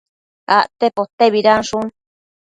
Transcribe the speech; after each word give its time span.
acte 0.59 0.87
potebidanshun 0.93 1.87